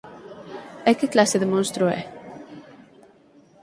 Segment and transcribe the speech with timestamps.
[0.89, 1.99] E que clase de monstro é?